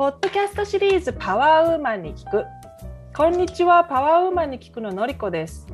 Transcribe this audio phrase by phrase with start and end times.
[0.00, 2.46] ポッドキャストシリーズパワーウーマンに聞く。
[3.14, 5.66] こんにちはパワーウーマンに聞くののりこです。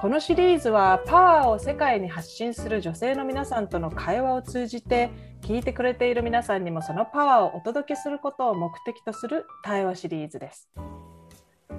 [0.00, 5.10] このシリーズはパワーを世界に発信する女性の皆さんとの会話を通じて
[5.42, 10.70] 聞いてくれている皆さんにもそのパワーをお届けすることを目的とする対話シリーズです。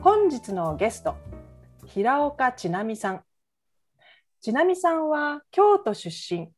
[0.02, 1.16] 本日のゲスト
[1.86, 3.24] 平岡千奈美さん。
[4.42, 6.50] 千奈美さんは京都出身。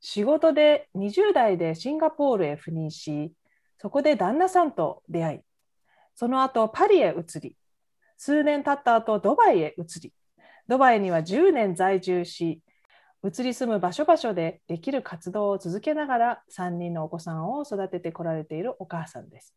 [0.00, 3.34] 仕事で20代でシンガポールへ赴任し
[3.82, 5.40] そこで旦那さんと出会い、
[6.14, 7.56] その後パリへ移り、
[8.16, 10.12] 数年経った後ドバイへ移り、
[10.68, 12.62] ドバイには10年在住し、
[13.24, 19.52] 移り住む場所場所でできる活動を続けながら3人のお子さんを育ててこられているお母さんです。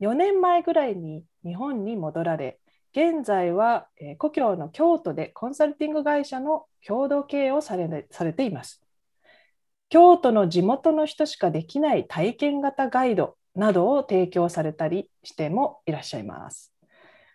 [0.00, 2.58] 4年前ぐらいに日本に戻られ、
[2.92, 8.87] 現在は故郷の京都でコンサルティング会社の共同経営をされされています。
[9.88, 16.72] 京都の地元の人しかできない体験型ガイドなどを提供されたりしてもいらっしゃいます。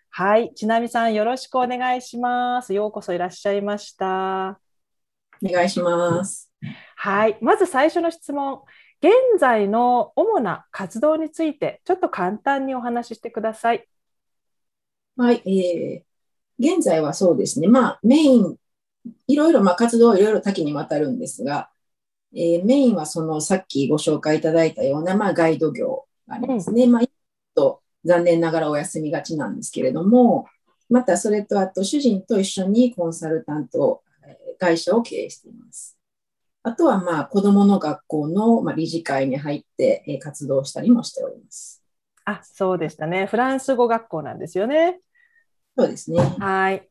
[0.09, 2.73] はい、ちなみさんよろしくお願いします。
[2.73, 4.59] ようこそいらっしゃいました。
[5.44, 6.52] お願いします。
[6.95, 8.61] はい、まず最初の質問。
[9.02, 13.85] 現在の主な活動についてちょっと簡単にお話ししてください。
[15.17, 17.67] はい、えー、現在はそうですね。
[17.67, 18.56] まあメイン
[19.28, 21.69] いろいろまあ活動はいろいろ多岐にわたるんですが、
[22.36, 26.86] えー、メインはそのさっきご紹介いただいたような、まあ、ガイド業がありますね。
[26.86, 27.02] うん、まあ、
[27.56, 30.48] と残念ながらお休みがちなんですけれども、
[30.90, 34.02] またそれとあと主人と一緒にコンサルタント
[34.59, 35.98] 会社を経営しています。
[36.64, 41.84] あとはまあ子どもの学校のまあ理事会に入って活動したりもしております。
[42.25, 43.25] あ、そうでしたね。
[43.25, 45.02] フランス語学校なんですよね。
[45.78, 46.20] そうですね。
[46.40, 46.88] はい。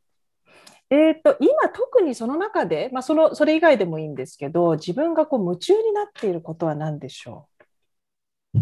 [0.95, 7.49] えーと、今特にその中で、まあ、そのそれ以外でもいいんですけど自分がこう夢中になっていることは何でしょ
[8.55, 8.59] う？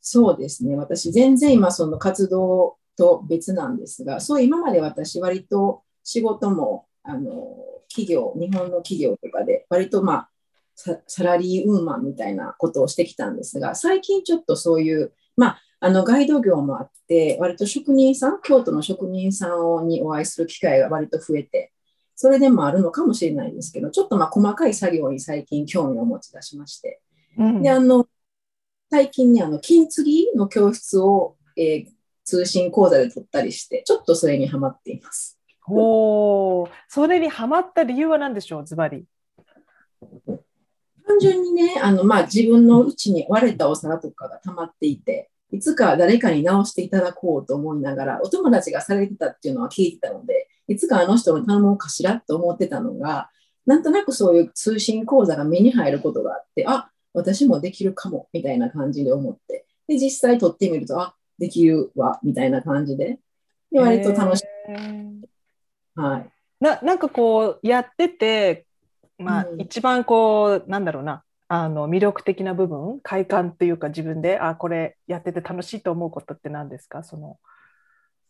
[0.00, 0.74] そうですね。
[0.74, 7.58] 私全然今その活動と別なんですがそう今まで私割と仕事もあの
[7.90, 10.30] 企業日本の企業とかで割とまあ
[11.06, 21.72] サラリーウーマンみたいなことをしてきたんですが最近ちょっとそういうまああのガイド業もあって、割と職人さん、京都の職人さんにお会いする機会が割と増えて、
[22.16, 27.00] それでもあるのかもしれないですけど、ちょっとまあ細かい作業に最近興味を持ち出しまして、
[27.36, 28.08] うん、であの
[28.90, 31.86] 最近にあの金継ぎの教室を、えー、
[32.24, 35.38] 通信講座で取ったりして、ちょっとそれにはまっています。
[35.70, 39.04] おそれにはまった理由は何でしょう、ズバリ。
[41.06, 53.30] 単純にね、あのまあ、自分のうちに割れたお皿とかが溜まっていて、いつか誰かに直していただこうと思いながら、お友達がされてたっていうのは聞いてたので、いつかあの人に頼もうかしらと思ってたのが、
[53.66, 63.18] なんとなくそういう通信講座が目に入ることがあって、あ私もできるかもみたいな感じで思って、で実際取ってみると、あできるわみたいな感じで、
[63.72, 64.44] で割と楽しい。
[65.94, 68.66] はい、ななんかこうやってて、
[69.18, 77.02] まあ、うん、一番こうなんだろうなあの魅力的な部分快感というか自分であこれやってて楽しいと思うことって何ですか？
[77.02, 77.38] その。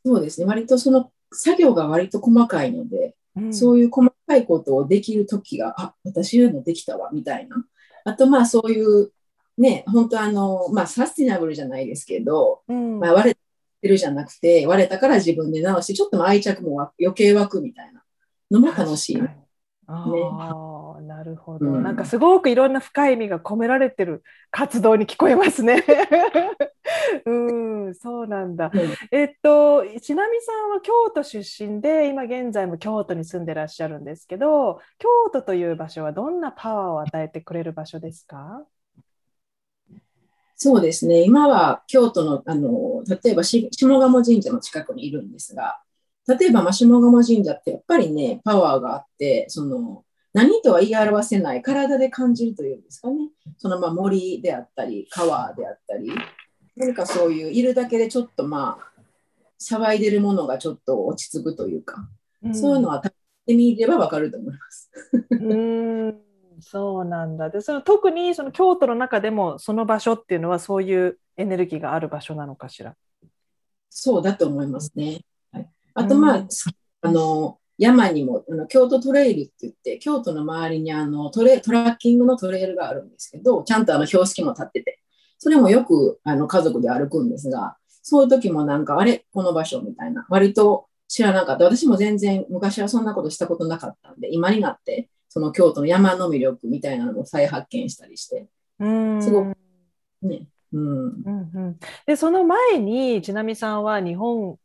[0.06, 0.46] そうですね。
[0.46, 7.64] 割とその作業が割と細かいので、うん、そういう細かいことをできる時があ私いうのできたわみたいな。
[8.04, 9.10] あとまあそういう
[9.58, 18.02] ね本当あのまあサスティナブルじゃないですけど、うん、まあ、割れてるじゃなくて割れたから自分で直してちょっと愛着も余計湧くみたいな
[18.50, 19.16] のも楽しい。
[19.20, 19.36] ね、
[19.88, 20.04] あ
[21.18, 25.84] なるほど、うん、なんかすごくいろんな深い意味が込められてる活動に聞こえますね。
[27.26, 27.32] う
[27.90, 28.70] んそうなんだ。
[28.72, 28.80] うん、
[29.10, 38.64] えっとちなみさんは京都出身で今現在も京都に住んでらっしゃるんですけど京都という場所はどんなパワーを与えてくれる場所ですか？
[40.54, 41.22] そうですね。
[41.22, 45.80] 今は京都のあの例えば下鴨神社の近くにいるんですが
[46.28, 50.04] 例えば、下鴨神社ってやっぱりね、パワーがあって、その、
[50.38, 53.30] 何とは言い表せない体で感じるというんですかね。
[53.56, 56.12] そのまあ森であったり、川であったり、
[56.76, 59.00] 何かそういう、いるだけでちょっとまあ、
[59.60, 62.08] 騒いでるものがちょっと落ち着くというか、
[62.44, 63.12] うん、そういうのは食
[63.46, 64.90] べてみればわかると思います。
[65.32, 66.20] うん
[66.60, 67.50] そうなんだ。
[67.50, 72.94] でその特にその京都の中でもその場所っていうのはそういうエネルギーがある場所なのかしら？
[73.90, 75.20] そうだと思いますね。
[75.94, 76.46] あと、まあ、
[77.02, 85.00] あの、山にもあの京都トレイルって言って京都の周りにあのトレトラッキングのトレイルがあるんですけどちゃんとあの標識も立ってて。
[85.40, 89.24] それもよくあの家族で歩くんですがそういう時もなんかあれ？
[89.32, 90.26] この場所みたいな。
[90.28, 91.64] 割と知らなかった。
[91.64, 98.48] 私も全然昔はそんなことしたことなかったんで今になってその京都の山の魅力みたいなのを再発見したりして。
[98.80, 99.56] すごく
[100.22, 100.48] ね。
[100.72, 100.82] うん。
[100.82, 104.58] うんうん、でその前にちなみさんは日本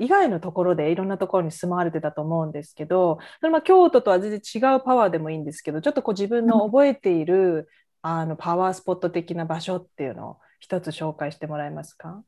[0.00, 7.68] 以外のところでいろんなところに住まわれてたと思うんですけどそれまあ京都とは全然違うパワーでもいいんですけどちょっとこう自分の覚えている、
[8.02, 12.22] あのパワースポット的な場所っていうのを一つ紹介してもらえますか？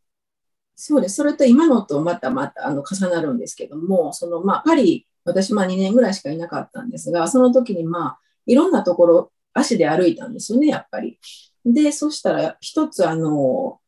[0.74, 1.16] そうです。
[1.16, 11.18] それと今のとまたまたあの重なるんですけども、そのまあパリ、私まあ2年ぐらいしかいなかったんですが、その時にまあいろんなところ足で歩いたんですよね、やっぱり。
[11.64, 13.80] で、そしたら一つあの、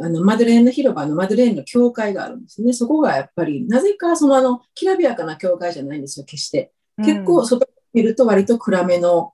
[0.00, 2.72] あのマドレーンの広場のマドレーンの教会があるんですね。
[2.72, 6.72] そこがやっぱり、なぜかそのあの、きらびやかな教会じゃないんですよ、決して。
[7.04, 9.32] 結構外見ると割と暗めの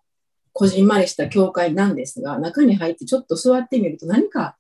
[0.53, 4.57] こじんまりした教会なんですが、中に入ってちょっと座ってみると何か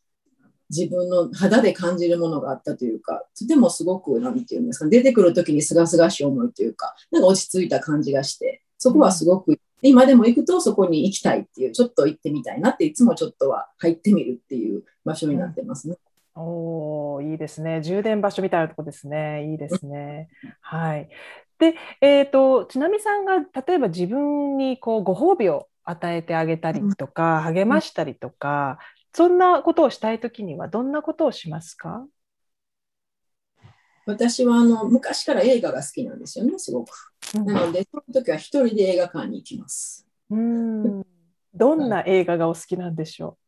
[0.70, 15.96] 自分の肌で感じるものがあったというか、とてもすごく、なんていうんですか、出てくるときにすがすがしい思いというか、なんか落ち着いた感じがして、そこはすごく、今でも行くとそこに行きたいっていう、ちょっと行ってみたいなって、いつもちょっとは入ってみるっていう場所になってますね。
[16.36, 17.80] うん、おいいですね。
[17.82, 19.50] 充電場所みたいなとこですね。
[19.50, 20.28] いいですね。
[20.60, 21.08] はい。
[21.58, 28.78] で、えーと、ちなみさんが例えば自分にこうご褒美を与えてあげたりとか、励ましたりとか、
[29.12, 32.06] そんなことをしたいときにはどんなことをしますか？
[34.06, 36.90] 私はあの昔から映画が好きなんですよね、すごく。
[37.34, 40.06] なので、その時は一人で映画館に行きます。
[40.30, 41.04] うん
[41.54, 43.38] どんな映画がお好きなんでしょ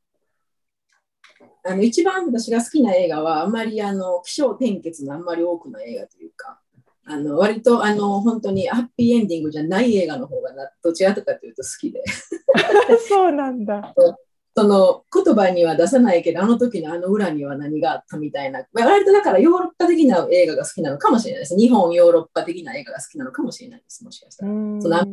[1.40, 6.61] う、あの一番私が好きな映画は、あまりあの気象転結のあんまり多くの映画というか、
[7.04, 10.50] あの割とあの本当にハッピーエンディングじゃない映画の方が
[10.82, 12.02] どちらかというと好きで。
[13.08, 13.94] そうなんだ。
[14.58, 21.56] その言葉には出さないけど、あの時のあの裏には何があったみたいな、割とだからヨーロッパ的な映画が好きなのかもしれないです。
[21.56, 24.50] 日本、ヨーロッパ的な映画が好きなのかもしれないです、もしかしたら。
[24.50, 25.06] その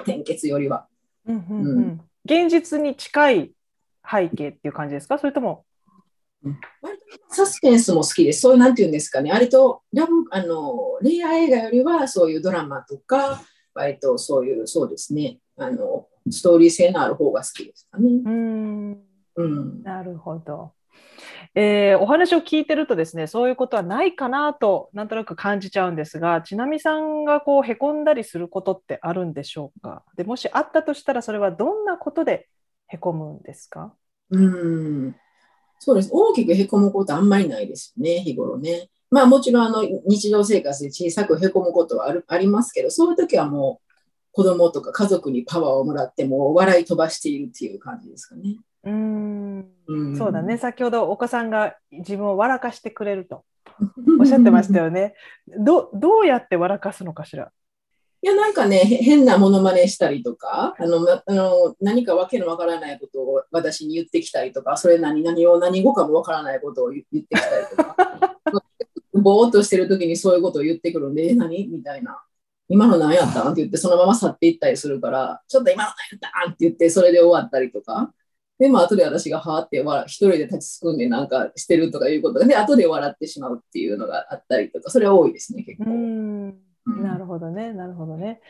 [0.00, 0.86] 転結よりは、
[1.26, 2.00] うんうんうん。
[2.26, 3.52] 現実に近い
[4.04, 5.18] 背景っていう感じですか？
[5.18, 5.64] それとも、
[6.44, 6.60] うん、
[7.30, 8.42] サスペンスも好きです。
[8.42, 13.40] そういう、なんていうんですかね、割とラブあの恋愛映画よりはそういうドラマとか、
[13.72, 15.97] 割とそういう、そうですね、あの
[16.30, 18.08] ストーリー性のある方が好きですかね。
[18.24, 18.98] うん
[19.36, 20.72] うん、なるほど。
[21.54, 30.02] えー、お話を聞いてるとですねそういうことはないかなとなんとなく感じちゃうんですがちなみさんがこうへこんだりすることってあるんでしょうか？
[30.16, 32.48] でもしあったとしたらそれはどんなことで
[32.88, 33.94] へこむんですか？
[34.30, 35.16] うん
[35.78, 38.88] そうです大きくへこむことあんまりないですよね日頃ね。
[39.10, 43.87] まあもちろんあの日常生活で小さくへこむことはあるありますけどそういう時はもう
[44.38, 48.56] 子供とか家族にパワーをもらっても笑い飛ばしているっていう感じですかね。
[48.84, 49.66] うん。
[49.88, 50.16] うん。
[50.16, 50.58] そうだね。
[50.58, 53.42] 先ほどお子さんが自分を笑かしてくれると。
[54.20, 55.16] おっしゃってましたよね。
[55.58, 57.50] どどうやって笑かすのかしら？
[58.22, 67.96] いやなんかね変なものまねしたりとかあのあの何かわけのわからないことを私に言ってきたりとかそれ何何を何語かもわからないことを言ってきたりとか。
[69.20, 71.66] ぼーっとしてる時にそういうことを言ってくるんで何？
[71.66, 72.22] みたいな
[72.68, 73.52] 今の何やったん？
[73.52, 76.52] って言って、そのまま去っていったりするから、ちょっと今の何やったん？
[76.52, 78.12] って言って、それで終わったりとか。
[78.58, 85.84] で、まあ後で私がはーって一人で立ちすくんでなんかしてるとかいうことで、後で笑ってしまうっていうのがあったりとか、それは多いですね、結構。
[86.96, 88.40] なるほどね、なるほどね。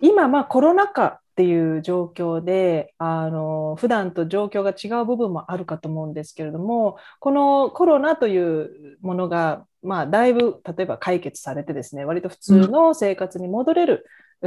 [0.00, 14.04] 今、まあコロナ禍っていう状況で、あの普段と状況が違う部分もあるかと思うんですけれども、このコロナというものがまあ、だいぶ例えば解決されてですね割と普通の生活に戻れる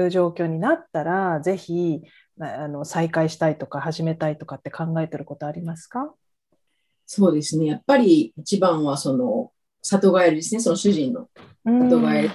[0.09, 2.01] 状況になったら、うん、ぜひ
[2.41, 6.13] あの再開したいとか始めたいとかって考えてることありますか？
[7.05, 7.67] そうですね。
[7.67, 9.51] やっぱり一番はその
[9.81, 10.59] 里帰りですね。
[10.59, 11.29] その主人の
[11.65, 12.31] 里帰り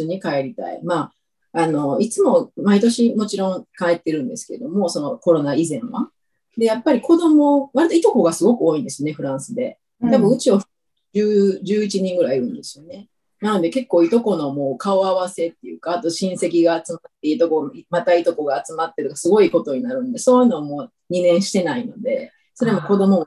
[0.00, 1.12] に帰りたい、うん、まあ
[1.56, 6.10] あのいつも毎年もちろん帰ってるんですけどもそのコロナ以前は。
[6.56, 9.78] でやっぱり子供割といとこがすごく多いんですねフランスで。
[10.00, 10.60] 多分うちを
[11.14, 13.08] 11人ぐらいいるんですよね。
[13.40, 23.26] なので結構いとこのもう顔合わせっていうか、あと親戚が集まっていとこ、またいとこが集まってるとかすごいことになるんで、そういうのも2年してないので、それも子供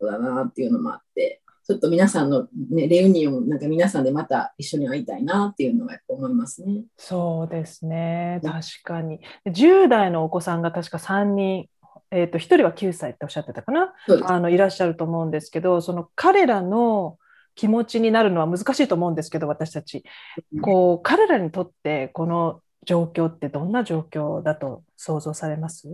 [0.00, 6.82] だなっていうのもあって、ちょっと皆さんの、ね、レユニオン、なんか皆さんでまた一緒に会いたいなっていうのはやっぱ思いますね。
[6.96, 9.20] そうですね、確かに。
[9.46, 11.68] 10代のお子さんが確か3人
[12.10, 13.92] えーと、1人は9歳っておっしゃってたかな？
[14.24, 17.18] あのいらっしゃると思うんですけどその彼らの
[17.56, 20.04] 気持ちになるのは難しいと思うんですけど私たち。
[20.60, 25.88] こう彼らにとってこの状況ってどんな状況だと想像されます？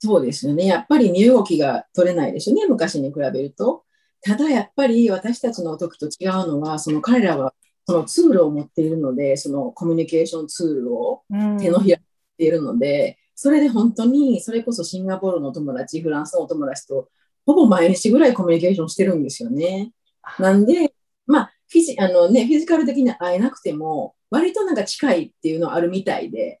[0.00, 0.66] そうですよね。
[0.66, 3.84] やっぱり身動きが取れないですよね昔に比べると
[4.22, 7.54] ただやっぱり私たちの時と違うのはその彼らは
[7.86, 11.22] そのツールを持っているのでそのコミュニケーションツールを
[11.58, 12.04] 手のひらに
[12.38, 17.08] ているので、うん、それで本当にそれこそシンガポールの友達フランスのお友達と
[17.46, 19.92] ほぼ毎日ぐらいコミュニケーションしてるんですよね。
[20.38, 20.94] なんで、
[21.26, 26.60] まあ、フィジあのね、フィジカル的に会えなくても、割となんか近いっていうのはあるみたいで、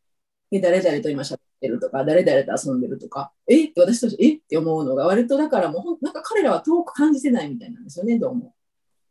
[0.50, 3.66] で誰々と今喋ってるとか、誰々と遊んでるとか、え？
[3.66, 4.34] って私たち、え？
[4.36, 8.54] って思うのが、割とだからもう、なんか彼らは遠く感じてないみたいなんですよね、どうも。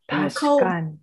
[0.08, 0.98] 確かに。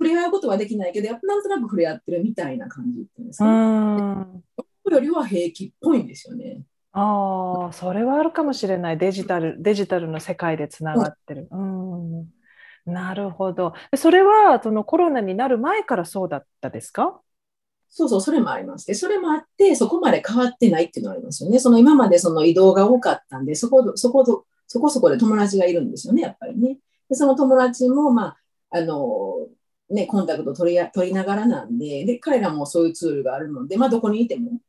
[0.00, 4.42] 触れ合うことはできないけど、やっぱなんとなく触れ合ってるみたいな感じっていうんですか、ね。
[4.90, 6.62] よりは平気っぽいんですよね。
[6.92, 8.98] ああ、それはあるかもしれない。
[8.98, 11.48] デジタル、デジタルの世界でつながってる。
[11.50, 12.26] うん。
[12.86, 13.74] なるほど。
[13.96, 17.20] それはそのコロナになる前からそうだったですか？
[17.88, 18.86] そうそう、それもあります。
[18.86, 21.58] で、それもあって、そこまで変わってないっていうのはありますよね。
[21.58, 26.78] その今までその移動が多かったんで、そこ、そこ、そこそこで友達がいるんですよね、やっぱりね。
[27.08, 28.36] で、その友達も、まあ、
[28.70, 29.48] あの、
[29.90, 34.60] ね、コンタクト取り取りながらなんで、で、彼らもそういうツールがあるので、まあ、どこにいても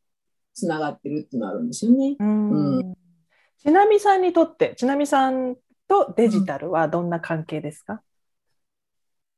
[0.53, 2.15] つながってるっていうのはあるんですよね。
[2.17, 2.95] うん、うん、
[3.57, 5.57] ちなみさんにとって、ちなみさん
[5.88, 8.01] とデジタルはどんな関係ですか、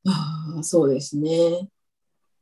[0.05, 1.67] うん、ああ、そうですね。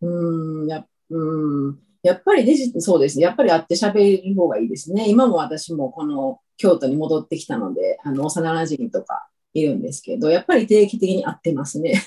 [0.01, 3.25] うん、やうん、やっぱりデジそうですね。
[3.25, 5.09] やっぱり会って喋る方がいいですね。
[5.09, 12.01] 今も私もこの京都に戻ってきたので、あの幼馴染とかいるんですけど、やっぱり定期的に会ってますね。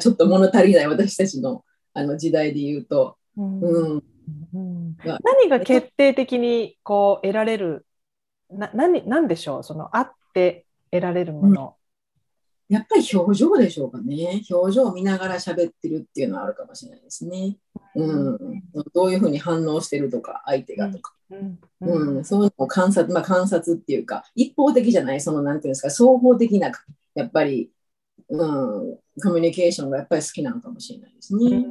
[0.00, 3.16] ちょっと物足りない私たちのあの時代で言うと。
[3.36, 4.02] うん、うん
[4.54, 7.84] うん、何が決定的にこう得られる
[8.48, 9.64] な何何でしょう？
[9.64, 11.74] そのあって得られるもの、うん、
[12.70, 14.42] やっぱり表情でしょうかね。
[14.50, 17.58] 表情を見ながら喋ってるっていうのはあるかもしれないですね、
[17.94, 18.38] うん、
[18.94, 21.34] どういうふうに反応してるとか相手がとか、う
[22.20, 22.24] ん。
[22.24, 26.72] そういうのを観察、まあ、観察っていうか一方的じゃないそのなんていうんですか双方的な
[27.14, 27.70] やっぱり
[28.32, 31.66] うん、コミュニケーションがやっぱり好きなのかもしれないですね。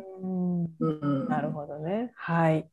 [1.29, 2.11] なるほどね。
[2.17, 2.69] はい、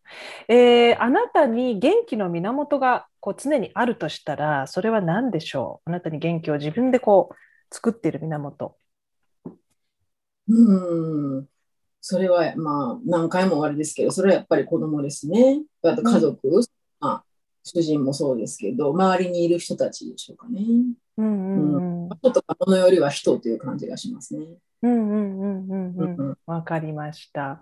[0.48, 1.00] えー。
[1.00, 5.90] あなたに元気の源がこう常にあるとしたら、それは何でしょう？
[5.90, 7.34] あなたに元気を自分でこう
[7.70, 8.76] 作っている源。
[10.48, 11.48] うん。
[12.00, 15.62] それはまあ何回もあれですけど、それはやっぱり子供ですね。
[15.82, 16.64] あと家族、うん、
[17.00, 17.24] まあ、
[17.64, 20.60] 主人もそうですけど、周りにいる人たちでしょうかね。
[21.16, 22.08] うんうんうん。
[22.16, 24.46] 人とか物よりは人という感じがしますね。
[24.82, 26.38] うんうんうんうんうん。
[26.46, 27.60] わかりました。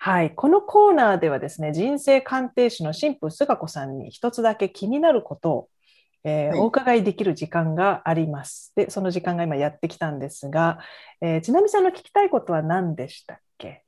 [0.00, 0.34] はい。
[0.34, 5.68] このコーナーではですね、人生鑑定士の神父菅子さんに一つだけ気になることを、
[6.24, 8.72] えーはい、お伺いできる時間があります。
[8.74, 10.78] で、その時間が今やってきたんですが、
[11.20, 13.84] えー、ちなみさんの聞きたいことは何でしたっけ？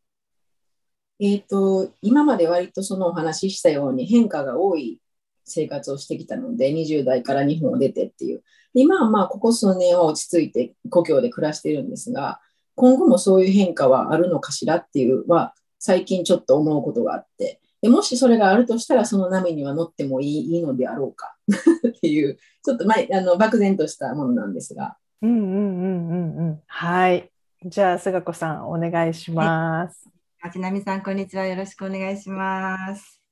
[1.18, 5.00] えっ、ー、と、今まで割とそのお話ししたように変化が多い
[5.44, 8.42] 生活をしてきたので、20代から日本を出てっていう。
[8.74, 12.40] 今はまあ、ここ数年は落ち着いて故郷で暮らしているんですが、
[12.74, 21.36] 今後もそういう変化はあるのかしらっていうは、最近ちょっと思うことがあって、でもしそれがあるとしたら、その波には乗ってもいいいいのであろうか
[21.86, 24.96] っていう、ちょっと、まあ、あの漠然としたものなんですが。
[25.22, 26.60] うんうんうんうんうん。
[26.66, 27.30] はい。
[27.64, 30.10] じゃあ、菅子さん、お願いします。
[30.42, 31.46] 町並さん、こんにちは。
[31.46, 33.22] よろしくお願いします。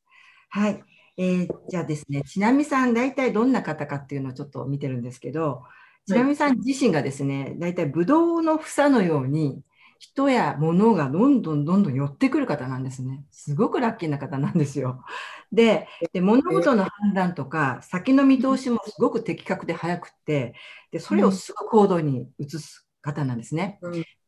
[0.51, 0.81] はい。
[1.17, 5.65] えー、じゃあですね、ちなみさん、大体どんな方かっていうのをちょっと見てるんですけど、
[6.07, 9.65] ちなみさん自身がですね、大体ブドウの房のように、
[10.05, 13.25] 人や物がどんどんどんどん寄ってくる方なんですね。
[13.31, 15.03] すごくラッキーな方なんですよ。
[15.51, 20.55] で、で物事の判断とか、先の見通しもすごく的確で早くて、
[20.93, 23.81] でそれをすぐ行動に移す方なんですね。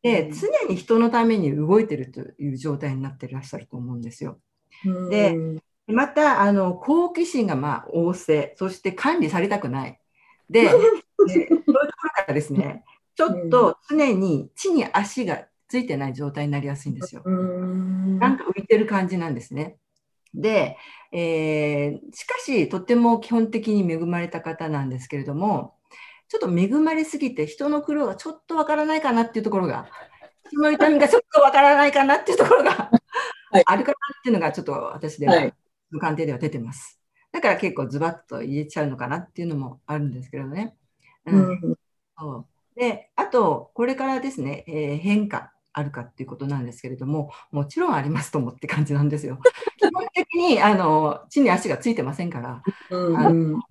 [0.02, 4.40] で、常に人のために動いてるという状態になっていらっしゃると思うんですよ。
[5.11, 5.37] で、
[5.88, 10.00] また、あの、好奇心がまあ旺盛、そして管理されたくない。
[10.49, 10.80] で、そう
[11.28, 17.23] いうところからですね、ちょっと常に地に足がついてない状態になりやすいんですよ。
[17.25, 19.76] なんか浮いてる感じなんですね。
[20.35, 20.76] で、
[21.12, 25.75] えー、しかし、とっても基本的に恵まれた方なんですけれども、
[26.28, 29.88] ちょっと恵まれすぎて人の苦労がちょっとわからないかなっていうところが、
[30.50, 32.90] 人の痛みがちょっとわからないかなっていうところが
[33.64, 35.54] あるかなっていうのがちょっと私では、はい
[35.92, 37.00] の鑑定では出てます。
[37.32, 40.75] だから結構ズバッと言えちゃうのかなっていうのもあるんですけどね。
[41.26, 42.44] うん、うん、
[42.76, 49.38] であと、これからですね、えー、変化あるかっていうことなんですけれども、もちろんありますと思って感じなんですよ。
[49.76, 53.62] 基本的にあの地に足がついてませんから、うん、あの、うん、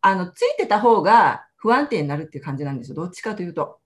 [0.00, 3.80] あのついてた方が不安定になるっていう感じなんですよ、どっちかというと。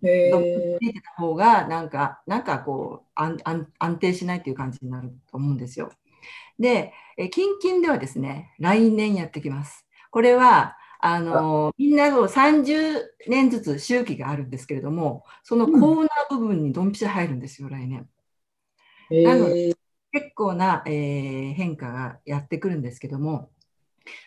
[0.00, 3.38] ついてた方がなんか、なんかこう安
[3.78, 5.90] 安定しないっていう感じになると思うんですよ。
[6.58, 6.92] で、
[7.32, 9.86] 近々ではですね、来年やってきます。
[10.10, 18.08] これは、あのみんな30年ずつ周期があるんですけれども、そのコーナー部分にドンピシャ入るんですよ、来年。
[19.10, 19.74] なので、
[20.12, 23.50] 結構な、えー、変化がやってくるんですけども、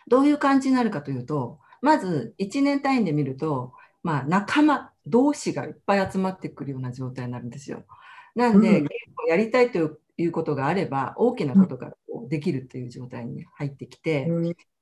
[0.08, 7.84] どういう感じになるかというと、まず1年単位で見ると、まあ、仲間同士がいっぱい集まってくるような状態になるんですよ。
[8.34, 8.88] なんで、うん、
[9.28, 11.92] やりたいということがあれば、大きなことが
[12.28, 14.28] できるという状態に入ってきて、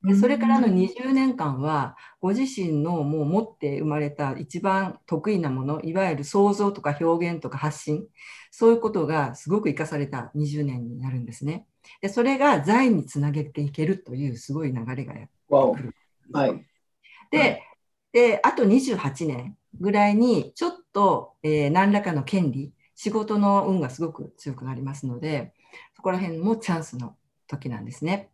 [0.02, 8.06] でそれからの20年間は、ご自身のもう持って生まれた一番得意なもの、いわゆる想像とか表現とか発信、
[8.50, 11.66] そういうことがすごく生かされた20年になるんですね。
[12.02, 15.94] でそれが財につなげていけるというすごい流れがやってくる。
[16.32, 16.66] はい、
[17.30, 17.62] で
[18.12, 25.54] で、あと28年ぐらいに、ちょっと、えー、何らかの権利、仕事の運がすごく強くなりますので、
[25.94, 27.16] そこら辺もチャンスの
[27.50, 28.30] 時なんですね。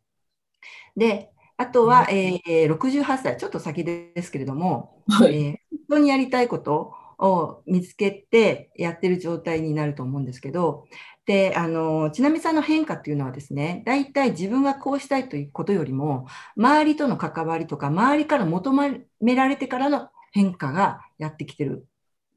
[0.96, 10.87] で、あとは、えー、68歳、ちょっと先ですけれども、はい、えー、本当にやりたいことを見つけてやってる状態になると思うんですけど、
[11.25, 21.87] で、あの、ちなみさんの変化っていうのはですね、大体自分がこうしたいということよりも、周りとの関わりとか、周りから求められてからの変化がやってきてる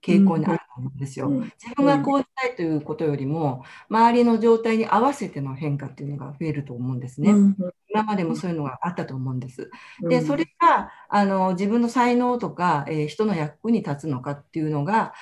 [0.01, 0.59] 傾向にある。
[0.59, 1.27] と思うんですよ。
[1.27, 7.31] うん、自分がこうしたいということよりも、周りの状態に合わせての変化っていうのが増えると思うんですね。
[7.31, 7.55] うん、
[7.89, 9.69] 今までもそういうのがあったと思うんです。
[10.01, 15.13] で、それがあの自分の才能とか、えー、人の役に立つのかっていうのが、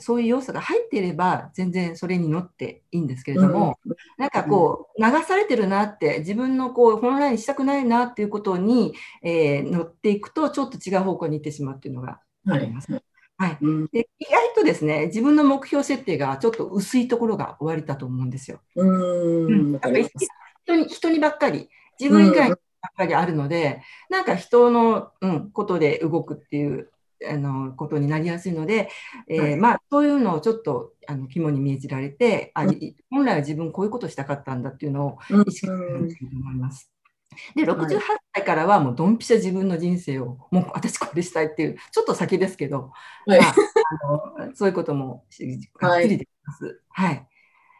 [0.00, 12.92] そういう要素が入っていれば全然それに乗っていいんですけれども、うん、なんかこう流されてるなって自分のこう本来にしたくないなっていうことに、えー、乗っていくとちょっと違う方向に行ってしまうっていうのがあります。
[12.92, 13.02] はい
[13.38, 13.58] はい、
[13.92, 18.60] で意外とですね自分の目標設定がちょっと薄いところが終わりだと思うんですよ。
[18.74, 20.08] うん、やっぱり
[20.64, 21.68] 人に人にばっかり
[22.00, 22.58] 自分以外にばっ
[22.96, 23.80] かりあるので、
[24.10, 26.90] うん、なんか人の、うん、ことで動くっていう
[27.28, 28.88] あのことになりやすいので、
[29.28, 32.64] えー、はい、まあ、そういうのをちょっとあの肝に銘じられて、あ
[33.10, 36.90] 本来は自分こういうことしたかったんだっていうのを意識すると思います。
[37.54, 42.92] で、68歳からはもうドンピシャ自分の人生を、もう私これしたいっていう、ちょっと先ですけど、
[43.26, 43.54] はい、まあ、
[44.40, 45.24] あのそういうことも
[45.80, 46.80] がっつりできます。
[46.90, 47.28] はい、はい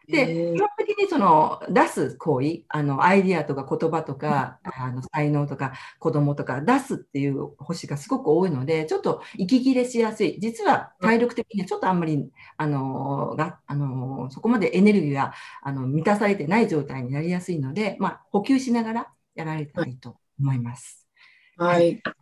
[0.09, 10.39] で、基本的にその出す行為、あのアイディアとか言葉とか、あの才能とか子供とか出すっていう星がすごく多いので、ちょっと息切れしやすい。
[10.41, 21.07] 実は体力的にちょっとあんまり、あの、が、あの、そこまでエネルギーがあの満たされてない状態になりやすいので、まあ、補給しながらやられたらいいと思います。
[21.57, 22.01] はい。
[22.05, 22.13] あ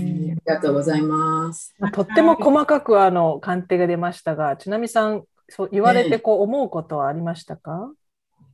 [0.00, 1.74] りがとうございます。
[1.92, 7.92] とっても細かくあの鑑定が出ましたが、ちなみさん、そう言われてこう思うことはありましたか、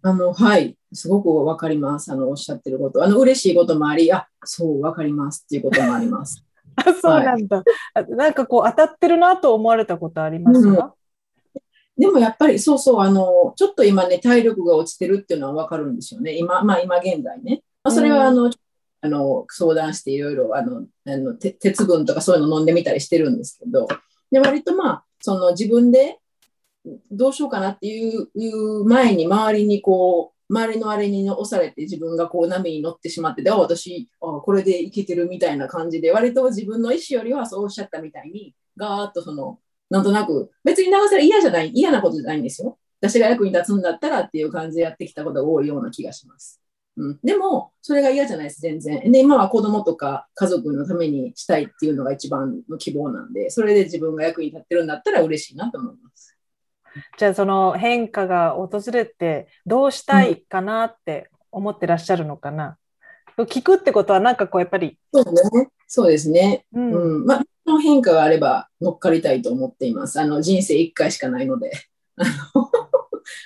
[0.07, 2.12] あの、はい、すごくわかります。
[2.12, 3.03] あの、おっしゃってること。
[3.03, 6.45] あの、嬉しいこともあり、あ、そう、わかりますっていうこともあります。
[6.77, 7.62] あ、そうなんだ、
[7.95, 10.95] はい、なんかこう、当たってるなと思われたことありますか、
[11.55, 11.59] う
[12.01, 16.37] ん、でもやっぱり、そうそう、あの、ちょっと今ね、体力が落ちてるっていうのはわかるんですよね。
[16.37, 17.62] 今、まあ、今現在ね。
[17.83, 18.51] まあ、それは、あの、うん、
[19.05, 23.87] あの、相談していろいろ、あの、あの鉄分とかそういうの飲んでみたりしてるんですけど、
[24.31, 26.19] で、割とまあ、その自分で
[27.11, 46.63] どうしようかなっていう前に周りにこう周りのあれに押されて自分がこう波に乗ってしまってで私あこれでいけてるみたいな感じで割と自分の意思よりはそうおっしゃったみたいにガーッとそのなんとなく別に流され嫌じゃない嫌なことじゃないんですよ私が役に立つんだったらっていう感じでやってきたことが多いような気がします。
[46.96, 49.11] うん、でも、それが嫌じゃないです、全然。
[49.11, 56.37] で、今は子供とか家族のためにしたいっていうのが一番の希望なんで、それで自分が役に立ってるんだったら嬉しいなと思います。
[57.18, 62.78] じゃあその変化が訪れてどうしたいかなって思ってらっしゃるのかな、
[63.37, 65.68] うん、聞くってことはなんかこうやっぱりそうね。
[65.88, 70.20] そうですね、うん、うん、まあの変化があれば乗っかりたいと思っています。
[70.20, 71.72] あの人生1回しかないので。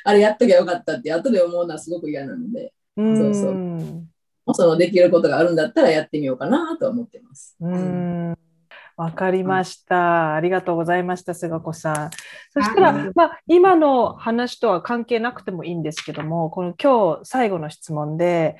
[0.04, 7.56] あれやっときゃよかったって後で思うのはすごく嫌なので、うん、そうそうそのできることがあるんだったらやってみようかなと思ってます。
[7.60, 8.34] うん
[8.96, 10.34] わかりました。
[10.34, 12.10] ありがとうございました、菅子さん。
[12.52, 18.56] そしたら、まあ、今の話とは関係なくてもいいんですけども、この今日最後の質問で、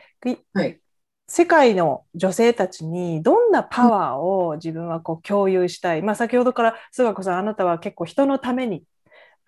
[0.54, 0.78] はい、
[1.26, 6.02] 世界の女性たちにどんなパワーを自分はこう共有したい？
[6.02, 8.84] まあ、先ほどから菅子さん、あなたは結構人のために、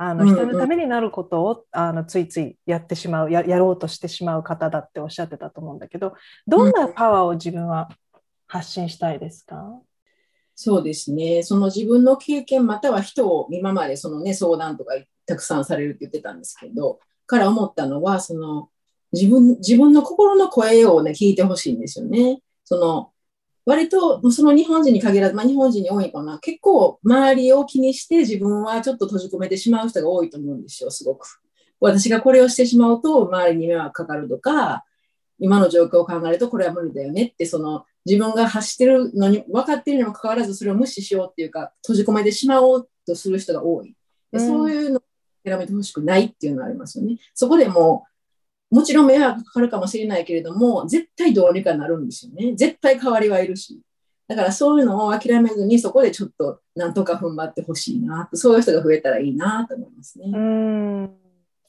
[0.03, 6.15] あの人のためになることを、あのついついやってしまうや、やろうとしてしまう方だっておっしゃってたと思うんだけど、
[6.47, 7.91] どんなパワーを自分は
[8.47, 9.79] 発信したいですか、
[10.55, 11.43] そうですね。
[11.43, 14.95] その自分の経験、または人を今までそのね、相談とか
[15.27, 18.71] たくさんされるって言ってたんですけど、から思ったのは、その
[19.13, 22.41] 自分、自分の心の声をね、聞いてほしいんですよね。
[22.65, 23.13] その、
[23.67, 31.41] 割とその日本人に限らず、まあ、日本人に多いかな、結構周りを気にして自分はちょっと閉じ込めてしまう人が多いと思うんですよ、すごく。
[31.81, 34.85] 私がこれをしてしまうと周りに迷惑かかるとか、
[35.41, 43.97] 今の状況を考えるとこれは無理だよねってその自分が発してるのに分かっているにもかかわらずそれを無視しようっていうか閉じ込めてしまおうとする人が多い。
[44.31, 45.03] でそういうのを
[45.45, 47.17] 諦めてほしくないっていうのがありますよね。
[47.35, 48.05] そこでも
[48.71, 52.55] もちろん迷惑かかるかもしれないけれども絶対どうにかなるんですよね。
[52.55, 53.81] 絶対代わりはいるし。
[54.29, 60.27] だからそういうのを諦めずにそこでちょっとなんとか踏ん張ってほしいなそういう人が増えたらいいなと思いますね。
[60.33, 61.11] うん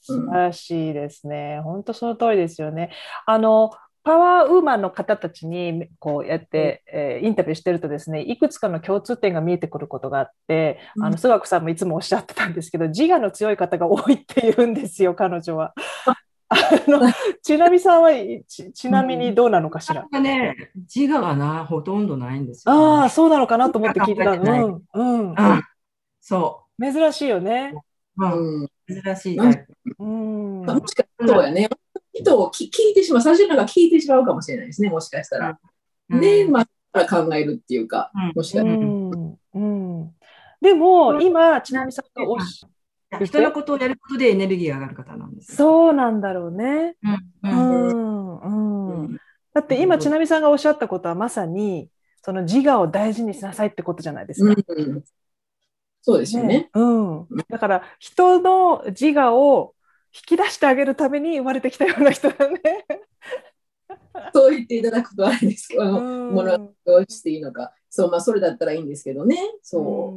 [0.00, 1.60] 素晴らしいですね。
[1.62, 2.90] 本当その通りですよね。
[3.26, 3.72] あの
[4.04, 15.72] パワーウーマンの方たちにこうやって、えー、インタビューしてるとですねいくつかの共通点が見えてくることがあって、うん、あの須学さんもいつもおっしゃってたんですけど自我の強い方が多いって言うんですよ彼女は。
[16.52, 17.00] あの
[17.42, 18.10] ちなみさんは
[18.46, 25.34] ちちなみにどうなのかしら、うん、ね、自我がなほとんどないんですよ、ね、ああそうなのかなと思って聞いてたの、うん、うん、
[26.20, 26.92] そう。
[26.92, 27.74] 珍しいよね、
[28.16, 31.68] うん、珍しい、うん、もしかそうやね。
[32.14, 35.58] 人を聞いてしまう、最初なんか聞いてしまうかもしれないですね、もしかしたら。
[36.10, 38.74] うん、で、まあ、考えるっていうか、もしかしたら。
[38.74, 39.38] うん。
[39.54, 40.14] うん、
[40.60, 42.68] でも、今、ちなみさんがおっしゃ
[43.24, 45.56] 人のことをやることでエネルギーが上がる方なんです。
[45.56, 46.96] そうなんだろうね。
[47.42, 49.18] うん
[49.54, 51.90] だって今、ちなみさんがおっしゃったことはまさに、
[52.22, 54.54] その自我を大事にしなさいってことじゃないですか。
[54.68, 55.02] うん
[56.04, 57.26] そうですよね、ね、うん。
[57.48, 59.74] だから人の自我を
[60.12, 62.60] 引き出してあげるために生まれてきたような人だね。
[64.34, 67.72] そう言っていただくとあれですけど、ものどうしていいのか。
[67.88, 69.38] そう、まあ、それだったらいいんですけどね。
[69.62, 70.12] そ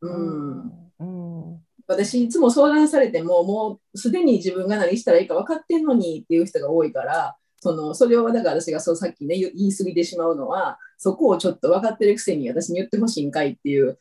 [0.00, 0.06] う。
[0.06, 0.86] うん。
[0.98, 13.98] うん、私、いつも相談されても、もうすでに自分が何したらいいか分かってんのにっていう人が多いから、そのそれをだから私がそうさっきね言い過ぎてしまうのはそこをちょっと分かってるくせに私に言ってほしいんかいっていう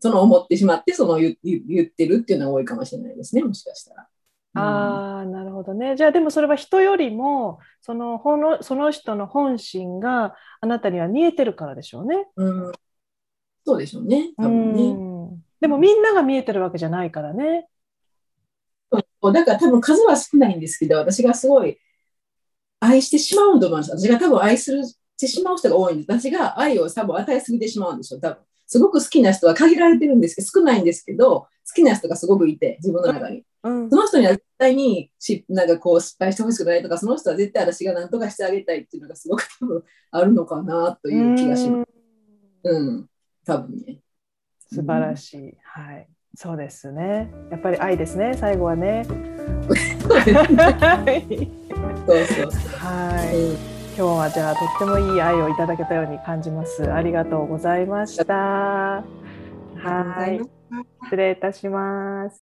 [0.00, 4.08] その思ってしまってその言言ってるっていうのが多いかもしれないですねもしかしたら。
[4.52, 5.94] ああ、なるほどね。
[5.94, 12.26] じゃあでもそれは人よりもそのほのその人の本心があなたには見えてるからでしょうね。
[12.36, 12.72] うん、
[13.64, 14.32] そうでしょうね。
[14.36, 15.09] 多分ね。
[15.60, 17.68] でもみんなが見えてるわけじゃないからね。
[18.90, 21.78] だから多分数は少ないんですけど、私がすごい
[22.80, 23.90] 愛してしまうと思います。
[23.90, 26.30] 私が多分愛するしてしまう人が多いんです。
[26.30, 28.38] 私が愛を多分与えすぎてしまうんですよ、多分。
[28.66, 33.44] すごく好きな人は限られてるんですけど、少ないんですけど、好きな人がすごくいて、自分の中に。
[33.62, 41.90] うん、その人には絶対にしなんかこう失敗してほしくないとか、その人は絶対私が何とかしてあげたいっていうのがすごく多分あるのかなという気がします。
[42.64, 43.06] うん、
[43.44, 43.98] 多分ね。
[44.72, 45.50] 素晴らしい。
[45.50, 46.08] うん、はい。
[46.34, 47.30] そうですね。
[47.50, 49.04] やっぱり愛ですね、最後はね。
[49.04, 49.16] そう
[52.26, 52.70] そうそう。
[52.78, 53.36] はい。
[53.36, 56.90] うん今日はじゃあとってもいい愛をいただけたように感じます。
[56.90, 58.34] ありがとうございました。
[58.34, 59.04] は
[60.26, 60.40] い。
[61.04, 62.49] 失礼いたします。